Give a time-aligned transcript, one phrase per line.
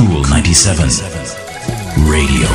[0.00, 0.88] Cool 97
[2.08, 2.48] Radio.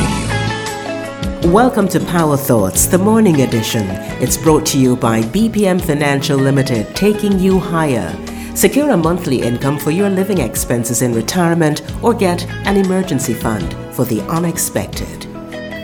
[1.53, 3.85] Welcome to Power Thoughts, the morning edition.
[4.19, 8.11] It's brought to you by BPM Financial Limited, taking you higher.
[8.55, 13.75] Secure a monthly income for your living expenses in retirement or get an emergency fund
[13.93, 15.27] for the unexpected.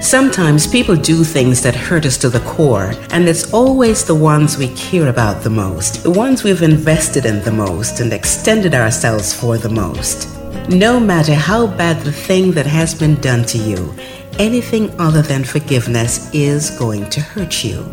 [0.04, 4.58] Sometimes people do things that hurt us to the core, and it's always the ones
[4.58, 9.32] we care about the most, the ones we've invested in the most and extended ourselves
[9.32, 10.41] for the most.
[10.70, 13.94] No matter how bad the thing that has been done to you,
[14.38, 17.84] anything other than forgiveness is going to hurt you.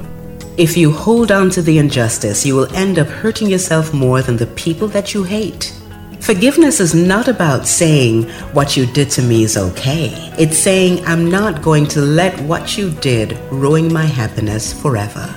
[0.56, 4.37] If you hold on to the injustice, you will end up hurting yourself more than
[4.37, 5.75] the people that you hate.
[6.20, 10.11] Forgiveness is not about saying what you did to me is okay.
[10.39, 15.34] It's saying I'm not going to let what you did ruin my happiness forever.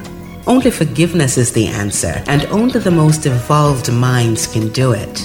[0.48, 5.18] Only forgiveness is the answer, and only the most evolved minds can do it.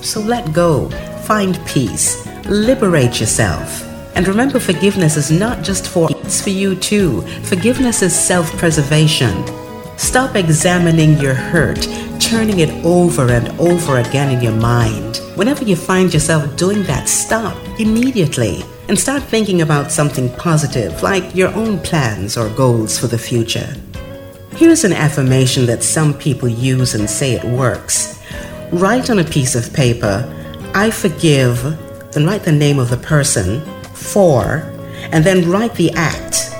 [0.00, 0.88] So let go,
[1.24, 3.88] find peace, liberate yourself.
[4.14, 7.22] And remember, forgiveness is not just for it's for you too.
[7.44, 9.44] Forgiveness is self-preservation.
[9.96, 11.88] Stop examining your hurt,
[12.20, 15.18] turning it over and over again in your mind.
[15.34, 21.34] Whenever you find yourself doing that, stop immediately and start thinking about something positive, like
[21.34, 23.74] your own plans or goals for the future.
[24.56, 28.20] Here's an affirmation that some people use and say it works.
[28.72, 30.28] Write on a piece of paper,
[30.74, 31.62] I forgive,
[32.12, 33.60] then write the name of the person,
[33.92, 34.72] for,
[35.12, 36.50] and then write the act.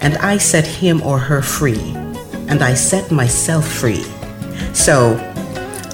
[0.00, 1.94] And I set him or her free
[2.50, 4.04] and I set myself free.
[4.74, 5.16] So,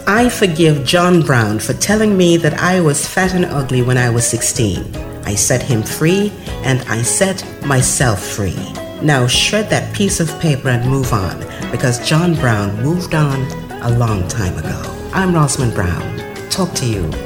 [0.07, 4.09] I forgive John Brown for telling me that I was fat and ugly when I
[4.09, 4.97] was 16.
[5.25, 8.57] I set him free and I set myself free.
[9.03, 13.43] Now shred that piece of paper and move on because John Brown moved on
[13.83, 14.81] a long time ago.
[15.13, 16.19] I'm Rosamond Brown.
[16.49, 17.26] Talk to you